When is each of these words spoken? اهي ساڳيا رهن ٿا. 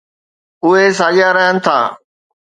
اهي 0.65 0.85
ساڳيا 0.99 1.29
رهن 1.37 1.55
ٿا. 1.65 1.77